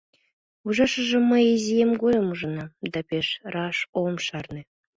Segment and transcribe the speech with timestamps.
[0.67, 4.61] Ужашыже мый изиэм годым ужынам да, пеш раш ом шарне.